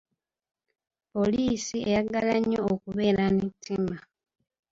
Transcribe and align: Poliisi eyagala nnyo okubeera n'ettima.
Poliisi 1.11 1.77
eyagala 1.89 2.35
nnyo 2.41 2.59
okubeera 2.71 3.25
n'ettima. 3.29 3.95